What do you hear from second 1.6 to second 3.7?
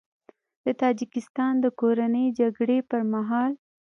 کورنۍ جګړې پر مهال